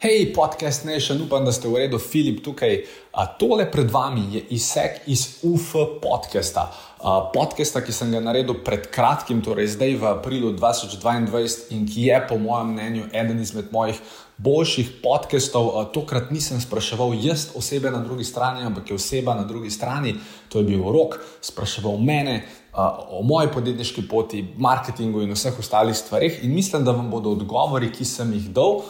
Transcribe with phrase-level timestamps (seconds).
[0.00, 2.86] Hej, podcast Nation, upam, da ste v redu, Filip tukaj.
[3.12, 6.62] A, tole pred vami je izsek iz UF podcasta.
[7.04, 12.06] A, podcasta, ki sem ga naredil pred kratkim, torej zdaj v aprilu 2022 in ki
[12.08, 14.00] je, po mojem mnenju, eden izmed mojih
[14.40, 15.68] boljših podcastov.
[15.76, 20.16] A, tokrat nisem spraševal jaz osebe na drugi strani, ampak je oseba na drugi strani,
[20.48, 22.40] to je bil rok, spraševal mene.
[23.10, 27.90] O moji podjetniški poti, marketingu in vseh ostalih stvarih, in mislim, da vam bodo odgovori,
[27.92, 28.84] ki sem jih dal,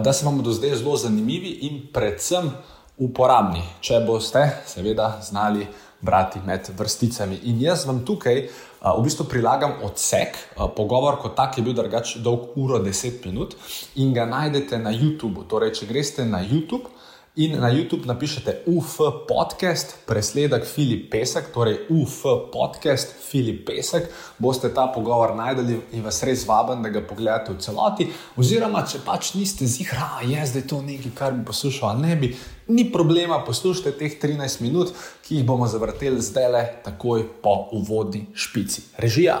[0.00, 2.50] da se vam bodo zdaj zelo zanimivi in predvsem
[2.96, 5.66] uporabni, če boste, seveda, znali
[6.00, 7.38] brati med vrsticami.
[7.50, 8.40] In jaz vam tukaj
[8.82, 10.38] v bistvu prilagam odsek,
[10.76, 13.54] pogovor kot tak je bil drugač dolg uro 10 minut
[13.94, 15.46] in ga najdete na YouTubu.
[15.48, 16.90] Torej, če greste na YouTube.
[17.36, 24.68] In na YouTube napišete UF podcast, presledek Filip Pesek, torej UF podcast Filip Pesek, boste
[24.68, 28.08] ta pogovor najdeli in vas res vabim, da ga pogledate v celoti.
[28.36, 32.34] Oziroma, če pač niste zihra, je zdaj to nekaj, kar bi poslušal, ne bi,
[32.68, 34.92] ni problema, poslušajte teh 13 minut,
[35.24, 38.90] ki jih bomo zavrteli zdaj le takoj po uvodni špici.
[39.00, 39.40] Režija.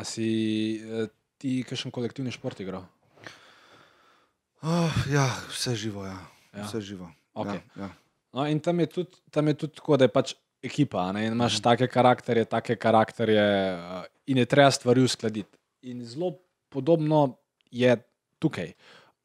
[0.00, 1.04] A si uh,
[1.36, 2.86] ti, ki še kolektivni šport igral?
[4.64, 6.04] Oh, ja, vse živo.
[6.08, 6.16] Ja.
[6.52, 6.64] Ja.
[6.64, 7.10] Vse živo.
[7.36, 7.60] Okay.
[7.76, 7.90] Ja, ja.
[8.32, 10.34] No, in tam je, tudi, tam je tudi tako, da je pač
[10.64, 11.04] ekipa.
[11.12, 11.26] Ne?
[11.26, 11.64] In imaš mm.
[11.66, 13.44] take karakterje, take karakterje,
[13.76, 15.58] uh, in je treba stvari uskladiti.
[15.90, 16.34] In zelo
[16.72, 17.36] podobno
[17.70, 17.96] je
[18.40, 18.72] tukaj.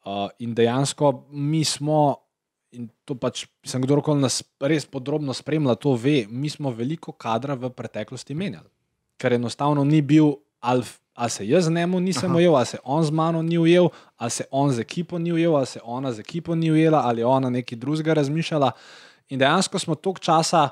[0.06, 2.16] Uh, in dejansko mi smo,
[2.76, 7.56] in to pač, sem kdorkoli nas res podrobno spremljal, to ve, mi smo veliko kadra
[7.60, 8.68] v preteklosti menjali.
[9.20, 10.34] Ker enostavno ni bil
[10.66, 10.84] ali,
[11.14, 12.38] ali se jaz z njim nisem Aha.
[12.38, 15.56] ujel, ali se on z mano ni ujel, ali se on z ekipo ni ujel,
[15.56, 18.72] ali se ona z ekipo ni ujela, ali ona nekaj drugega razmišljala.
[19.30, 20.70] In dejansko smo toliko časa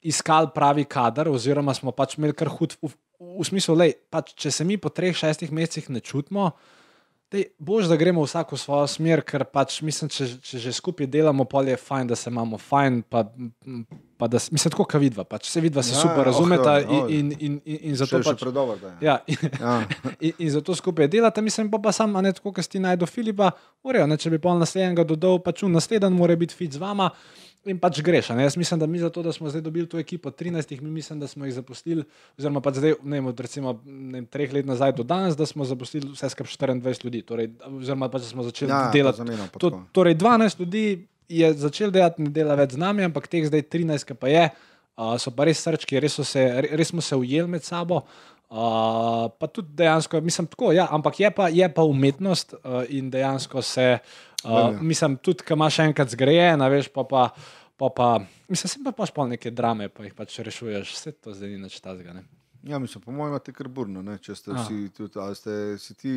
[0.00, 4.34] iskali pravi kader, oziroma smo pač imeli kar hud v, v, v smislu, da pač,
[4.34, 6.50] če se mi po treh, šestih mesecih ne čutimo.
[7.58, 11.44] Bož, da gremo vsak v svojo smer, ker pač mislim, če, če že skupaj delamo,
[11.46, 13.02] pol je fajn, da se imamo fajn.
[13.06, 13.28] Pa,
[14.20, 17.12] pa da, mislim, tako kot vidva, pač vse vidva se ja, super razumeta oh, oh,
[17.12, 19.76] in, in, in, in zato še, pač, še predobr, ja, in, ja.
[20.28, 21.40] in, in zato skupaj delate.
[21.44, 23.54] Mislim pa, pa sam, ne tako, kot ste najdel Filipa,
[23.86, 27.08] urejo, ne, če bi pol naslednjega dodal, pač v naslednjem mora biti fit z vama.
[27.68, 28.30] In pač greš.
[28.32, 31.20] Jaz mislim, da mi za to, da smo zdaj dobili to ekipo 13, mi mislim,
[31.20, 32.04] da smo jih zaposlili,
[32.38, 35.64] oziroma pač zdaj, ne vem, od recimo ne, treh let nazaj do danes, da smo
[35.68, 37.20] zaposlili vse skupaj 24 ljudi.
[37.28, 39.28] Torej, oziroma pač smo začeli ja, delati.
[39.60, 40.84] To, torej, 12 ljudi
[41.30, 44.44] je začel delati, ne dela več z nami, ampak teh zdaj 13, ki pa je,
[44.50, 48.02] uh, so pa res srčki, res, se, res smo se ujeli med sabo.
[48.50, 53.06] Uh, pa tudi dejansko, mislim, tako, ja, ampak je pa, je pa umetnost uh, in
[53.12, 53.86] dejansko se,
[54.42, 57.30] uh, mislim, tudi, ki imaš enkrat zgrajeno, veš, pa pa.
[57.80, 58.06] Pa, pa,
[58.44, 61.62] mislim, sem pa pač pol neke drame, pa jih pač rešuješ, vse to zdaj ni
[61.64, 62.12] več tazga.
[62.68, 64.18] Ja, mislim, po mojem, imate kar burno, ne?
[64.20, 66.16] če ste vsi tudi, ali ste si ti.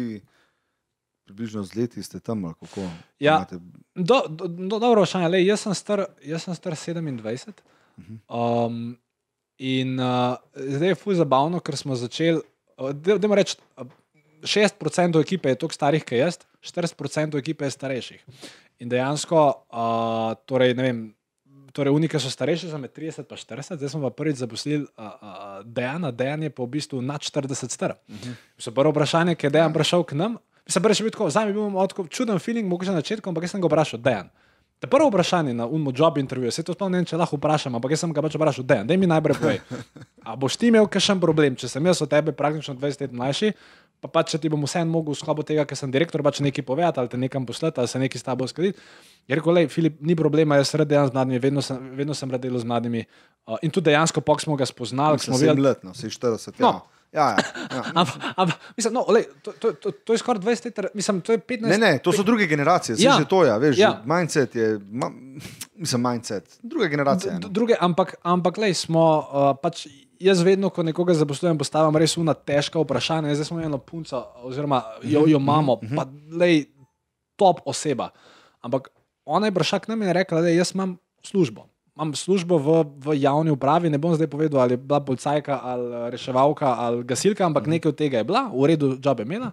[1.24, 2.84] Približno z leti ste tam, ali kako?
[3.20, 3.46] Ja,
[3.96, 5.30] do, do, do, dobro, vprašanje.
[5.32, 7.64] Lej, jaz, sem star, jaz sem star 27.
[8.28, 8.98] Um,
[9.58, 12.44] in uh, zdaj je fuzi zabavno, ker smo začeli.
[12.76, 13.56] Da moramo reči,
[14.44, 18.24] 6% ekipe je toliko starih, kot jaz, 40% ekipe je starejših.
[18.84, 21.04] In dejansko, uh, torej, ne vem.
[21.74, 25.06] Torej, unike so starejše, za me 30 in 40, zdaj smo pa prvič zaposlili uh,
[25.08, 27.96] uh, Dejana, Dejan je pa v bistvu nad 40 star.
[28.06, 28.74] Uh -huh.
[28.76, 31.54] Prvo vprašanje, ki je Dejan prišel k nam, Mislim, da je bil tako, zdaj mi
[31.54, 34.30] bil tako čuden feeling, mogoče na začetku, ampak jaz sem ga vprašal, Dejan.
[34.80, 37.38] To je prvo vprašanje na unmo job intervju, se to sploh ne vem, če lahko
[37.40, 39.60] vprašam, ampak jaz sem ga pač vprašal, Dejan, da mi najprej povej.
[40.28, 43.52] A boš ti imel kakšen problem, če sem jaz od tebe praktično 20 let mlajši,
[44.04, 46.68] pa pač če ti bom vseeno mogel v sklopu tega, ker sem direktor, pač nekaj
[46.68, 48.80] povedati ali te nekam poslati ali se nekaj s tabo skladiti.
[49.28, 52.32] Je rekel, lej, Filip, ni problema, jaz rad delam z mladimi, vedno sem, vedno sem
[52.32, 53.06] rad delal z mladimi.
[53.48, 55.64] Uh, in tudi dejansko, pok smo ga spoznali, smo videli.
[55.64, 56.60] Letno, si 40 let.
[56.60, 56.84] No,
[57.14, 57.38] Ja, ja,
[57.76, 57.84] ja.
[58.00, 61.32] Ampak, am, mislim, no, lej, to, to, to, to je skoraj 20 let, mislim, to
[61.32, 61.70] je 15 let.
[61.70, 63.18] Ne, ne, to so druge generacije, ja.
[63.20, 63.92] že to je, veš, ja.
[64.06, 65.12] mindset je, ma,
[65.76, 67.34] mislim, mindset, druge generacije.
[67.34, 67.50] D, no.
[67.50, 69.88] druge, ampak, ampak, lej, smo uh, pač.
[70.24, 73.34] Jaz vedno, ko nekoga zaposlujem, postavim res una težka vprašanja.
[73.36, 75.96] Zdaj smo eno punco, oziroma jo, jo imamo, mm -hmm.
[76.00, 76.64] pa lej,
[77.36, 78.10] top oseba.
[78.62, 78.88] Ampak
[79.26, 83.52] ona je bršak nam in rekla, da jaz imam službo imam službo v, v javni
[83.52, 87.90] upravi, ne bom zdaj povedal, ali je bila policajka, ali reševalka, ali gasilka, ampak nekaj
[87.90, 89.52] od tega je bila, v redu, je imela.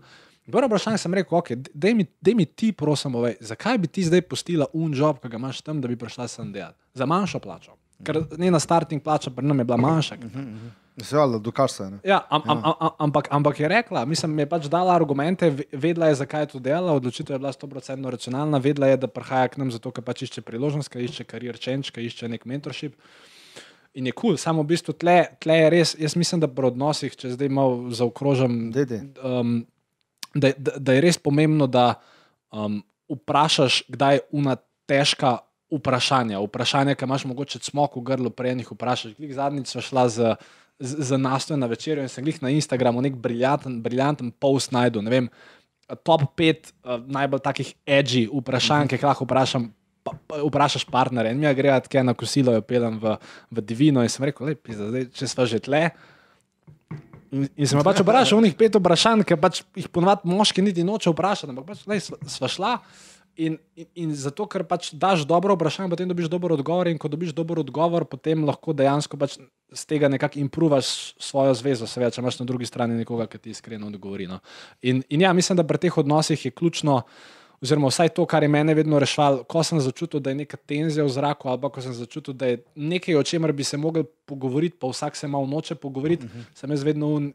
[0.51, 4.23] Prvo vprašanje sem rekel, okay, da mi, mi ti, prosim, ove, zakaj bi ti zdaj
[4.23, 6.79] postila un job, ki ga imaš tam, da bi prišla sem delati?
[6.95, 7.77] Za manjšo plačo.
[8.05, 10.15] Ker njena starting plača pri nam je bila manjša.
[10.15, 10.71] Uh -huh, uh -huh.
[11.05, 11.87] Seveda, dokaž se.
[12.05, 16.21] Ja, am, am, am, ampak, ampak je rekla, mislim, je pač dala argumente, vedela je,
[16.21, 19.73] zakaj je to dela, odločitev je bila 100% racionalna, vedela je, da prihaja k nam
[19.75, 22.97] zato, ker pač išče priložnost, ker išče karier change, ker išče nek mentorship.
[23.95, 26.71] In je kul, cool, samo v bistvu tle, tle je res, jaz mislim, da pri
[26.71, 29.57] odnosih, če zdaj malo zaokrožam, um,
[30.35, 31.97] da, da, da je res pomembno, da
[32.55, 34.55] um, vprašaš, kdaj je una
[34.87, 36.41] težka vprašanja.
[36.41, 39.15] Vprašanja, ki imaš mogoče smok v grlu, prej jih vprašaš.
[39.19, 40.35] Klik zadnjič sva šla z,
[40.81, 45.05] z, z nastoj na večerjo in sem jih na Instagramu nek briljanten, briljanten post najdel.
[45.05, 45.29] Ne vem,
[46.07, 49.71] top pet uh, najbolj takih edgy vprašanj, ki jih lahko vprašam.
[50.01, 53.19] Pa, pa, vprašaš partnerja, in mi je gre, da je na kosilo, jo pelem v,
[53.53, 54.01] v Divino.
[54.01, 55.83] In sem rekel, lepi, zdaj, če smo že tle.
[57.31, 61.13] In, in sem pač vprašal, unih pet vprašanj, ki pač jih ponovadi moški niti noče
[61.13, 62.73] vprašati, ampak pač, sva, sva šla.
[63.41, 66.91] In, in, in zato, ker pač daš dobro vprašanje, potem dobiš dober odgovor.
[66.91, 69.39] In ko dobiš dober odgovor, potem lahko dejansko pač
[69.73, 73.55] z tega nekako improvaš svojo zvezo, seveda, če imaš na drugi strani nekoga, ki ti
[73.55, 74.27] iskreno odgovori.
[74.29, 74.43] No.
[74.83, 76.99] In, in ja, mislim, da pri teh odnosih je ključno,
[77.65, 81.07] oziroma vsaj to, kar je mene vedno rešvalo, ko sem začutil, da je neka tenzija
[81.07, 84.77] v zraku, ali ko sem začutil, da je nekaj, o čemer bi se mogli pogovoriti,
[84.77, 86.41] pa vsak se malo noče pogovoriti, uh mhm.
[86.41, 86.61] -huh.
[86.61, 87.33] sem jaz vedno un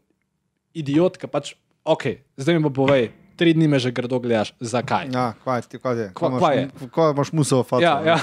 [0.74, 1.54] idiot, ki pač,
[1.84, 2.02] ok,
[2.36, 4.52] zdaj mi bo povej tri dni me že grdo gledaš.
[4.60, 5.10] Zakaj?
[5.14, 6.08] Ja, kaj ti je?
[6.14, 7.82] Kaj imaš muso, fata?
[7.82, 8.18] Ja, ja.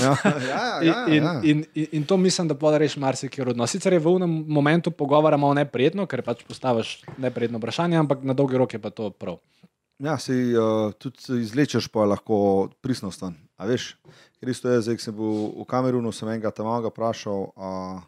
[0.00, 0.16] ja,
[0.52, 1.34] ja, ja, in, ja.
[1.42, 3.66] In, in, in to mislim, da poda reči marsikaj rodno.
[3.66, 8.36] Sicer je v unem momentu pogovora malo neprijetno, ker pač postaviš neprijetno vprašanje, ampak na
[8.38, 9.40] dolgi rok je pa to prav.
[10.02, 13.36] Ja, si uh, tudi izlečeš, pa lahko pristnosten.
[13.54, 13.92] A veš,
[14.40, 17.52] ker isto je, zdaj sem bil v Kamerunu, sem enega tam malo vprašal.
[17.54, 18.00] Uh,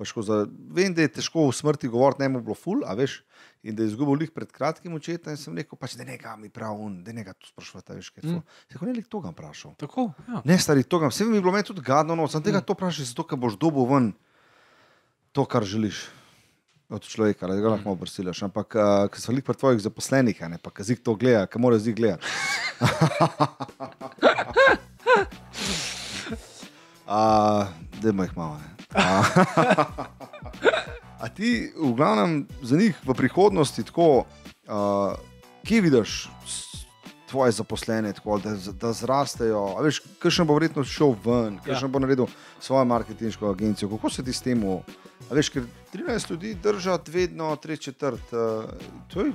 [0.00, 3.20] Za, vem, da je težko v smrti govoriti, ne mu bilo ful, a veš,
[3.62, 5.30] in da je izgubil jih pred kratkim očeta.
[5.30, 8.10] In sem rekel, pač, da ne ga mi prav, da ne ga tu sprašujete, veš,
[8.16, 8.22] kaj.
[8.24, 8.42] Mm.
[8.72, 9.72] Se ne to ga vprašal.
[9.78, 10.42] Tako, ja.
[10.48, 12.66] Ne, stari to ga, vse mi je bilo meni tudi gadno, no, sem tega mm.
[12.66, 14.06] to vprašal, zato ker boš dobil ven
[15.32, 16.08] to, kar želiš.
[16.92, 17.98] Od človeka, da ga lahko mm.
[18.02, 18.42] brsilaš.
[18.48, 21.58] Ampak, uh, ker so lik pri tvojih zaposlenih, ne pa, ki zik to gleda, ki
[21.62, 22.26] mora zik gledati.
[27.06, 27.66] uh,
[28.02, 28.71] Dajmo jih malo.
[31.22, 34.24] A ti, v glavnem, za njih v prihodnosti, tako,
[34.68, 35.14] uh,
[35.64, 36.28] kje vidiš
[37.32, 39.64] tvoje zaposlene, tako, da, da zrastejo?
[40.22, 41.92] Kaj še bo verjetno šel ven, kaj še ja.
[41.92, 42.28] bo naredil
[42.60, 43.90] svojo marketinško agencijo?
[43.96, 44.60] Kako se ti s tem?
[45.32, 48.68] Veš, ker 13 ljudi držati vedno, tri četrt, uh,
[49.12, 49.32] to je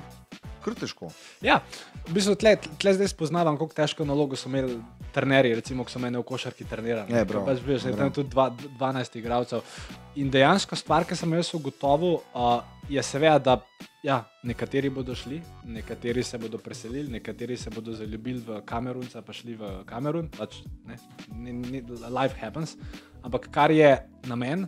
[0.64, 1.10] kar težko.
[1.44, 1.60] Ja,
[2.08, 4.78] v bistvu tle, tle zdaj spoznavam, kako težko nalogo so imeli
[5.14, 7.14] trenerji, recimo, ko so meni v košarki trenirali.
[7.14, 7.44] Ne, bro.
[7.46, 8.50] Pač veš, tam tudi dva,
[8.80, 9.78] 12 igralcev.
[10.20, 12.60] In dejansko stvar, ki sem jaz ugotovil, uh,
[12.90, 18.40] je seveda, da ja, nekateri bodo šli, nekateri se bodo preselili, nekateri se bodo zaljubili
[18.46, 20.28] v Kamerun, pa šli v Kamerun.
[20.38, 20.98] Pač, ne,
[21.34, 21.82] ne, ne,
[22.20, 22.76] life happens.
[23.22, 23.96] Ampak kar je
[24.26, 24.66] na meni,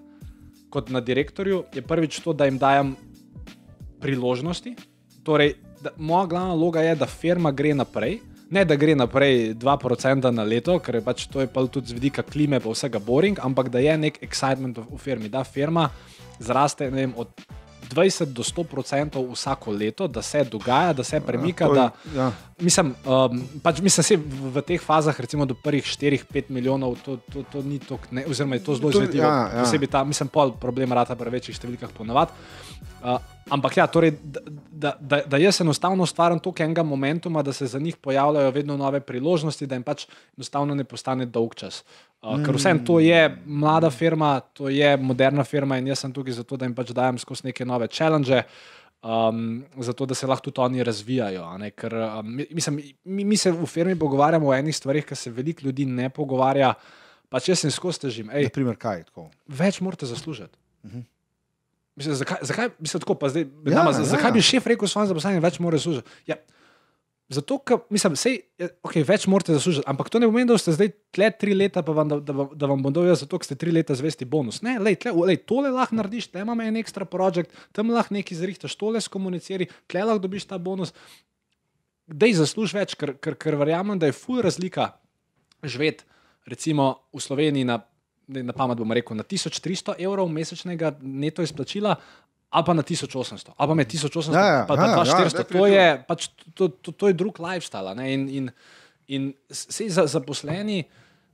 [0.70, 2.96] kot na direktorju, je prvič to, da jim dajem
[4.00, 4.74] priložnosti.
[5.26, 8.20] Torej, da, moja glavna naloga je, da firma gre naprej.
[8.50, 11.94] Ne, da gre naprej 2% na leto, ker je pač to je pa tudi z
[11.94, 15.86] vidika klime, pa vsega boring, ampak da je nek excitement v firmi, da firma
[16.42, 17.30] zraste vem, od
[17.94, 21.64] 20 do 100% vsako leto, da se dogaja, da se premika.
[21.64, 22.30] Ja, da, ja.
[22.60, 27.42] Mislim, um, pač mislim se v, teh fazah, recimo do prvih 4-5 milijonov, to, to,
[27.52, 29.26] to ni to, oziroma je to zelo izvedljivo.
[29.26, 29.64] Ja, ja.
[29.64, 32.36] Posebej ta, mislim, pol problema rata pri večjih številkah ponovadi.
[33.00, 33.16] Uh,
[33.50, 37.66] ampak ja, torej, da, da, da, da jaz enostavno ustvarjam toliko enega momentuma, da se
[37.66, 40.06] za njih pojavljajo vedno nove priložnosti, da jim pač
[40.36, 41.84] enostavno ne postane dolg čas.
[42.22, 42.44] Uh, mm.
[42.44, 46.56] Ker vsem to je mlada firma, to je moderna firma in jaz sem tukaj zato,
[46.56, 48.42] da jim pač dajem skozi neke nove challenge.
[49.00, 51.46] Um, zato, da se lahko tudi oni razvijajo.
[51.72, 55.64] Ker, um, mislim, mi, mi se v firmi pogovarjamo o enih stvarih, ki se veliko
[55.64, 56.74] ljudi ne pogovarja.
[57.30, 58.28] Pa če sem skozi težim,
[59.48, 60.52] več morate zaslužiti.
[60.84, 60.98] Uh mhm.
[60.98, 61.19] -huh.
[61.98, 64.04] Mislim, zakaj, zakaj, mislim, tako, zdaj, ja, nama, ja.
[64.04, 66.08] zakaj bi šef rekel svojim zaposlenim, več mora zaslužiti?
[66.30, 66.38] Ja.
[67.30, 68.40] Zato, ker mislim, sej,
[68.82, 72.08] okay, več morate zaslužiti, ampak to ne pomeni, da ste zdaj tle tri leta, vam,
[72.10, 74.58] da, da, da vam bom dal zato, ste tri leta zvesti bonus.
[74.66, 78.40] Ne, lej, tle, lej, tole lahko narediš, tle imamo en ekstra projekt, tam lahko nekaj
[78.40, 80.90] zrihtaš, tole skomuniciri, tle lahko dobiš ta bonus.
[82.10, 84.90] Dej zasluž več, ker, ker, ker verjamem, da je fuj razlika
[85.62, 86.02] živeti
[86.50, 87.78] recimo v Sloveniji na
[88.30, 91.96] na pamet bomo rekel, na 1300 evrov mesečnega neto izplačila.
[92.50, 95.38] Ali pa na 1800, ali pa med 1800 ja, ja, pa ja, 2400.
[95.38, 96.24] Ja, to, je, pač,
[96.58, 97.94] to, to, to je drug lifestyle.
[97.94, 98.50] In, in,
[99.06, 100.82] in se za zaposleni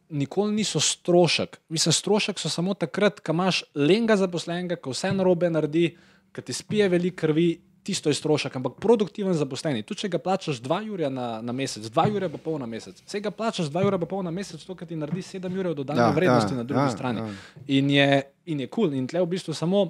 [0.09, 1.57] nikoli niso strošek.
[1.69, 5.97] Mislim, strošek so samo takrat, ko imaš lenga zaposlenega, ko vse narobe naredi,
[6.37, 7.49] ko ti spije veliko krvi
[7.87, 9.85] tisto je strošek, ampak produktiven zaposleni.
[9.87, 12.99] Tu, če ga plačaš 2 ure na, na mesec, 2 ure pa pol na mesec,
[13.07, 15.75] vse ga plačaš 2 ure pa pol na mesec, to, kar ti naredi 7 ure
[15.79, 17.23] dodane Ja, vrednosti ja, na drugi ja, strani.
[17.23, 17.31] ja.
[17.79, 18.09] In je
[18.47, 18.91] in kul.
[18.91, 18.99] Cool.
[18.99, 19.87] In tle v bistvu samo.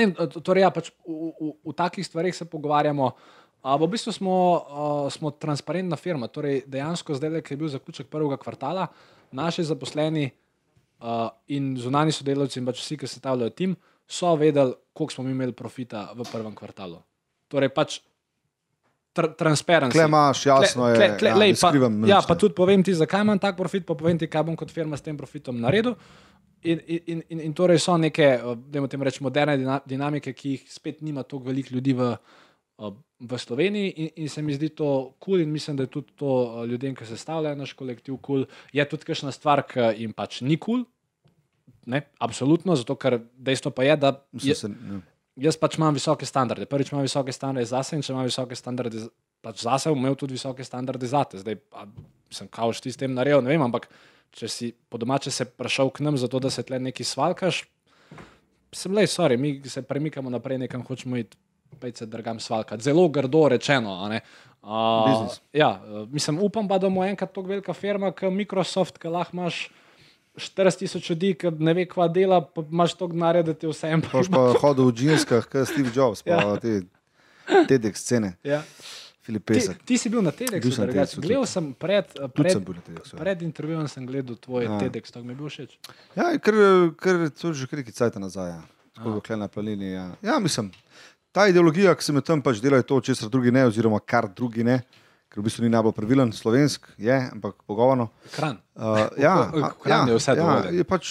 [0.00, 0.12] In,
[0.42, 3.10] torej, ja, pač v, v, v takih stvarih se pogovarjamo.
[3.64, 6.28] A, v bistvu smo, a, smo transparentna firma.
[6.28, 8.88] Torej, dejansko, zdaj, ki je bil zaključek prvega kvartala,
[9.32, 10.28] naši zaposleni
[11.00, 15.24] a, in zunani sodelavci, in pač vsi, ki se stavljajo tim, so vedeli, koliko smo
[15.24, 17.00] mi imeli profita v prvem kvartalu.
[17.52, 17.98] Torej, pač
[19.14, 19.94] tr transparentno.
[19.94, 20.98] Kle imaš, jasno je.
[20.98, 23.86] Kle, kle, ja, lej, pa, skrivam ja, pa tudi povem ti, zakaj imam tak profit,
[23.86, 25.94] pa povem ti, kaj bom kot firma s tem profitom naredil.
[26.64, 28.38] In, in, in, in torej so neke,
[28.72, 32.08] da jim rečemo, moderne dina- dinamike, ki jih spet nima toliko veliko ljudi v,
[33.20, 34.88] v Sloveniji, in, in se mi zdi to
[35.20, 38.46] kul, cool in mislim, da je tudi to ljudem, ki sestavljajo naš kolektiv, kul.
[38.46, 38.64] Cool.
[38.72, 40.82] Je tudi kakšna stvar, ki jim pač ni kul.
[40.82, 40.90] Cool.
[41.86, 45.00] Ne, absolutno, zato ker dejstvo pa je, da Mislim, je, se, ne.
[45.36, 46.66] Jaz pač imam visoke standarde.
[46.70, 49.06] Prvič imam visoke standarde zase in če imam visoke standarde
[49.44, 51.40] pač zase, bom imel tudi visoke standarde zate.
[51.42, 51.86] Zdaj pa
[52.34, 53.88] sem kauš ti s tem naredil, ne vem, ampak
[54.34, 57.62] če si po domače se prišel k nam zato, da se tle neki svalkaš,
[58.74, 61.38] sem le, sorry, mi se premikamo naprej, nekam hočemo iti.
[61.74, 62.84] Pejte se drgam svalkati.
[62.86, 63.96] Zelo grdo rečeno.
[64.04, 64.20] a ne.
[64.62, 69.36] Uh, ja, mislim, upam pa, da bomo enkrat tako velika firma, kot Microsoft, ki lahko
[69.36, 69.58] imaš
[70.36, 73.90] 40 tisoč ljudi, ki ne ve, kva dela, pa imaš to gnare, da ti vse
[73.94, 76.56] en Boš pa hodil v džinskah, kot Steve Jobs, pa Ja.
[76.58, 76.82] te
[77.68, 78.62] TEDx scene, Ja.
[79.24, 80.92] Ti, ti si bil na TEDxu, drugače.
[80.92, 81.28] TEDxu tudi.
[81.28, 82.04] Gledal sem pred,
[82.36, 83.16] pred, sem bil na TEDxu.
[83.16, 83.20] ja.
[83.22, 84.78] pred intervjujem, sem gledal tvoj Ja.
[84.80, 85.78] TEDx, to mi je bilo všeč.
[86.16, 86.54] Ja, kar
[87.32, 88.50] to je že nekaj cajt nazaj.
[88.50, 88.62] Ja.
[88.94, 89.92] Tako kot na planini.
[89.96, 90.10] Ja.
[90.22, 90.68] ja, mislim,
[91.32, 94.28] ta ideologija, ki se mi tam pač dela, je to, česar drugi ne, oziroma kar
[94.28, 94.82] drugi ne,
[95.34, 98.12] ker v bistvu ni najbolj pravilen, slovensk je, ampak pogovorno.
[98.36, 98.60] Kran.
[98.78, 100.68] Uh, ja, a- v Kranju je vse ja, dovolj.
[100.78, 101.10] je pač,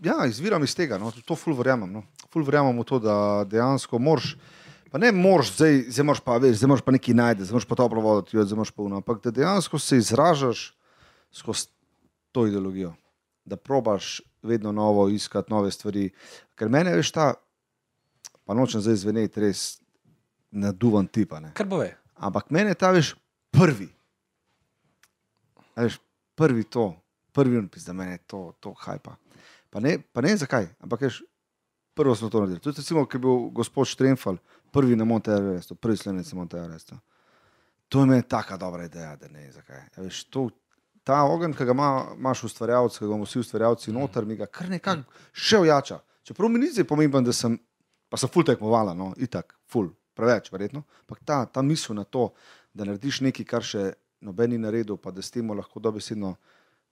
[0.00, 1.92] ja, izviram iz tega, no, to ful verjamem.
[1.92, 2.06] No.
[2.32, 4.32] Ful verjamem v to, da dejansko moraš.
[4.88, 7.68] Pa ne moraš, zdaj, zdaj moraš pa, veš, zdaj moraš pa nekaj najti, zdaj moraš
[7.68, 10.60] pa toplo vodo, zdaj moraš pa uno, ampak da dejansko se izražaš
[11.34, 11.66] skozi
[12.32, 12.94] to ideologijo,
[13.44, 16.08] da probaš vedno novo iskati nove stvari.
[16.54, 17.34] Ker mene, veš, ta,
[18.46, 19.82] pa nočem zdaj zveneti res
[20.54, 21.52] naduvan tipa, ne.
[21.58, 21.90] Kar bo ve.
[22.14, 23.16] ampak mene ta, veš,
[23.54, 23.88] prvi.
[25.74, 25.98] A Veš,
[26.34, 26.94] prvi to,
[27.32, 29.16] prvi unpis, da meni je to, to hajpa.
[29.70, 31.22] Pa ne, pa ne zakaj, ampak veš,
[31.94, 32.60] prvo smo to naredili.
[32.62, 34.38] Tudi, recimo, ki je bil gospod Štremfal,
[34.72, 36.98] prvi na Monte Everestu, prvi slovenec na Monte Everestu.
[37.88, 39.82] To je meni taka dobra ideja, da ne zakaj.
[39.96, 40.48] A Veš, to,
[41.04, 44.46] ta ogenj, ki ga ima, imaš ustvarjalci, ki ga imamo vsi ustvarjalci noter, mi ga
[44.46, 46.00] kar nekako še ojača.
[46.24, 47.58] Čeprav mi ni zdaj pomemben, da sem,
[48.08, 50.84] pa sem full tekmovala, no, itak, full, preveč, verjetno.
[51.04, 52.30] Ampak ta, ta misel na to,
[52.74, 53.92] da narediš nekaj, kar še
[54.24, 56.34] noben ni naredil, pa da s tem lahko dobesedno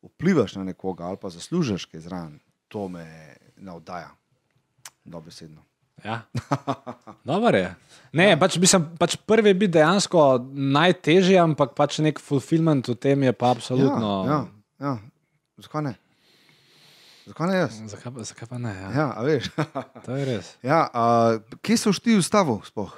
[0.03, 3.07] vplivaš na nekoga ali pa zaslužiš kaj zraven, to me
[3.57, 4.11] navdaja.
[5.05, 5.63] Dobesedno.
[6.05, 6.21] Ja.
[7.25, 7.75] Dobro je.
[8.13, 10.23] Ne, pač, mislim, pač prvi je biti dejansko
[10.53, 14.13] najtežji, ampak pač nek fulfillment v tem je pa absolutno.
[14.27, 14.41] Ja, ja,
[14.87, 14.95] ja.
[15.63, 15.95] Zakaj ne?
[17.27, 17.79] Zakaj ne jaz?
[17.93, 18.75] Zakaj, zakaj pa ne?
[18.75, 18.91] Ja.
[18.99, 19.51] Ja, veš.
[20.07, 20.55] To je res.
[20.71, 21.05] ja, a,
[21.63, 22.59] kje so šti ustavo?
[22.67, 22.95] Sploh?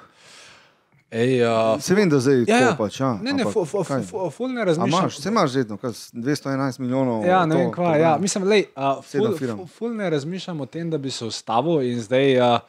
[1.15, 2.69] Ej, uh, Se vem, da zdaj ja, ja.
[2.73, 2.99] to pač.
[2.99, 5.03] Ja, Ne, ne, ful ne razmišljam.
[5.03, 7.23] imaš, se imaš vedno, kaj, 211 milijonov.
[7.23, 7.93] Ja, ne to, vem, kva.
[7.93, 8.17] to, Ja.
[8.19, 12.01] Mislim, lej, uh, ful, ful, ful ne razmišljam o tem, da bi se ustavil in
[12.03, 12.35] zdaj.
[12.39, 12.59] Uh,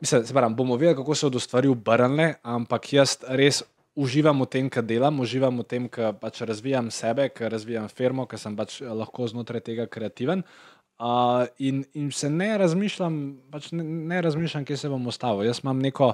[0.00, 3.64] mislim, se pravim, bomo videli, kako se bodo stvari obrnile, ampak jaz res
[3.94, 8.28] uživam v tem, kar delam, uživam v tem, ker pač razvijam sebe, ker razvijam firmo,
[8.30, 10.46] ker sem pač lahko znotraj tega kreativen.
[10.94, 13.18] Uh, in, in se ne razmišljam,
[13.50, 15.42] pač ne, ne razmišljam, kje se bom ustavil.
[15.46, 16.12] Jaz imam neko.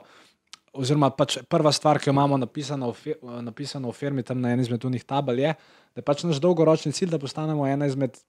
[0.71, 4.53] Oziroma, pač prva stvar, ki jo imamo napisano v, fir, napisano v firmi, tam na
[4.55, 5.55] eni izmed unih tabel, je,
[5.95, 8.21] da je pač naš dolgoročni cilj, da postanemo ena izmed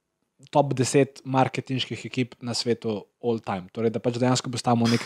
[0.50, 3.70] top 10 marketinških ekip na svetu, all time.
[3.76, 5.06] Torej, da pač dejansko postanemo nek,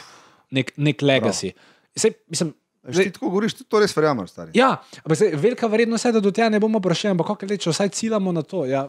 [0.56, 1.52] nek, nek legacy.
[1.96, 4.52] Sej, mislim, Veš, ti tako govoriš, ti to res verjameš, stari.
[4.54, 7.72] Ja, ampak zdaj, velika verjetnost je, da do tega ne bomo prišli, ampak kako reče,
[7.74, 8.62] vsaj ciljamo na to.
[8.70, 8.84] Ja,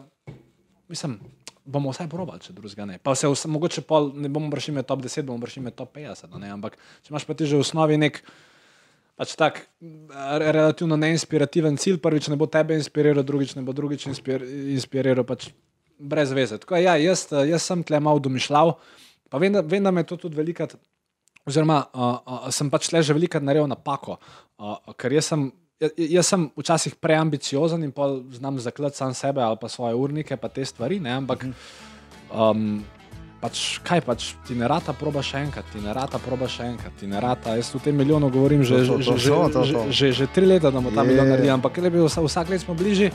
[0.87, 1.17] mislim,
[1.67, 2.97] bomo vsaj probali, če drugega ne.
[3.03, 5.91] Pa se vse, mogoče pol, ne bomo prišli med top 10, bomo prišli med top
[5.97, 6.31] 50.
[6.31, 6.51] a Ne?
[6.55, 8.23] Ampak če imaš pa ti že v osnovi nek.
[9.17, 14.05] Pač tak re- relativno neinspirativen cilj, prvič ne bo tebe inspiriral, drugič ne bo drugič
[14.05, 15.49] inspir, inspiriral, pač
[15.97, 16.59] brez veze.
[16.61, 18.75] Tako, ja, jaz, jaz sem tle malo domišljal,
[19.33, 20.77] pa vem, da, vem, da me je to tudi velikrat,
[21.49, 24.19] oziroma uh, uh, sem pač tle že velikrat naredil napako,
[24.61, 29.41] uh, ker jaz sem, jaz, jaz sem včasih preambiciozen in pa znam zaklati sam sebe
[29.41, 31.45] ali pa svoje urnike, pa te stvari, ne, ampak
[32.33, 32.83] um,
[33.41, 36.93] pač, kaj pač ti ne rata, proba še enkrat, ti ne rata, proba še enkrat,
[36.99, 37.55] ti ne rata.
[37.57, 39.83] Jaz v tem milijonu govorim že, To, to, to, že, že, to, to, že, to.
[39.91, 43.13] že, že tri leta, da bomo ta milijon naredili, ampak vsak let smo bližje.